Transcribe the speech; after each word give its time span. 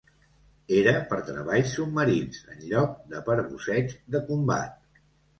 Era 0.75 0.93
per 1.09 1.17
treballs 1.25 1.73
submarins, 1.79 2.39
en 2.55 2.63
lloc 2.71 2.95
de 3.11 3.21
per 3.27 3.35
busseig 3.51 3.93
de 4.17 4.23
combat. 4.31 5.03